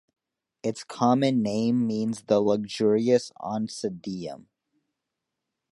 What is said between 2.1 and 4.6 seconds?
“the luxurious Oncidiam”